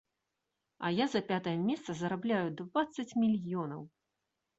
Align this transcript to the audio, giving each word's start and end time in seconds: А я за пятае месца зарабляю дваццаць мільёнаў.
А 0.87 0.89
я 0.99 1.05
за 1.15 1.19
пятае 1.31 1.53
месца 1.67 1.95
зарабляю 1.99 2.39
дваццаць 2.61 3.15
мільёнаў. 3.25 3.85